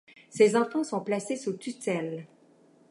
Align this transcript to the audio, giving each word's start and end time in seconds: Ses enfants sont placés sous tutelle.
Ses 0.31 0.55
enfants 0.55 0.83
sont 0.83 1.01
placés 1.01 1.35
sous 1.35 1.53
tutelle. 1.53 2.25